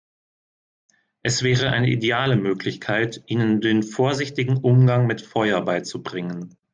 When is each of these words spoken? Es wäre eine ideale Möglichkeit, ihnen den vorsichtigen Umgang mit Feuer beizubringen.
Es 1.21 1.43
wäre 1.43 1.69
eine 1.69 1.87
ideale 1.87 2.35
Möglichkeit, 2.35 3.21
ihnen 3.27 3.61
den 3.61 3.83
vorsichtigen 3.83 4.57
Umgang 4.57 5.05
mit 5.05 5.21
Feuer 5.21 5.61
beizubringen. 5.63 6.57